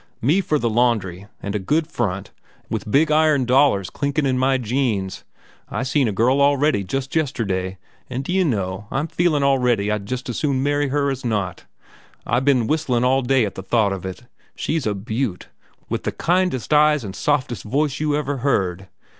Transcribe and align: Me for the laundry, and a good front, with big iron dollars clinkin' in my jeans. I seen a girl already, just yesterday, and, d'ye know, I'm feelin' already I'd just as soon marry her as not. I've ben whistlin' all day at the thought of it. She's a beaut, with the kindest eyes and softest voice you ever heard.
Me 0.19 0.41
for 0.41 0.57
the 0.57 0.67
laundry, 0.67 1.27
and 1.43 1.53
a 1.53 1.59
good 1.59 1.85
front, 1.85 2.31
with 2.71 2.89
big 2.89 3.11
iron 3.11 3.45
dollars 3.45 3.91
clinkin' 3.91 4.25
in 4.25 4.35
my 4.35 4.57
jeans. 4.57 5.23
I 5.69 5.83
seen 5.83 6.07
a 6.07 6.11
girl 6.11 6.41
already, 6.41 6.83
just 6.83 7.15
yesterday, 7.15 7.77
and, 8.09 8.23
d'ye 8.23 8.41
know, 8.41 8.87
I'm 8.89 9.05
feelin' 9.05 9.43
already 9.43 9.91
I'd 9.91 10.07
just 10.07 10.27
as 10.27 10.37
soon 10.37 10.63
marry 10.63 10.87
her 10.87 11.11
as 11.11 11.23
not. 11.23 11.65
I've 12.25 12.45
ben 12.45 12.65
whistlin' 12.65 13.03
all 13.03 13.21
day 13.21 13.45
at 13.45 13.53
the 13.53 13.61
thought 13.61 13.93
of 13.93 14.03
it. 14.03 14.23
She's 14.55 14.87
a 14.87 14.95
beaut, 14.95 15.49
with 15.87 16.01
the 16.01 16.11
kindest 16.11 16.73
eyes 16.73 17.03
and 17.03 17.15
softest 17.15 17.61
voice 17.63 17.99
you 17.99 18.15
ever 18.17 18.37
heard. 18.37 18.87